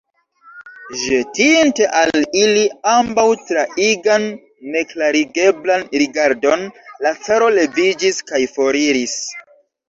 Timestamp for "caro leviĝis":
7.29-8.21